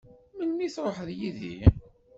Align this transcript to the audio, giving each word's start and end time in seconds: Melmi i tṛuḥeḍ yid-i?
Melmi 0.37 0.63
i 0.65 0.69
tṛuḥeḍ 0.75 1.09
yid-i? 1.19 1.55